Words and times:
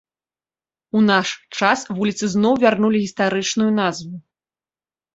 У 0.99 1.01
наш 1.09 1.27
час 1.59 1.79
вуліцы 1.99 2.25
зноў 2.33 2.53
вярнулі 2.67 3.05
гістарычную 3.07 3.71
назву. 3.81 4.15